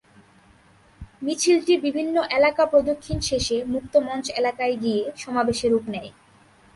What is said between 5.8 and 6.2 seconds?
নেয়।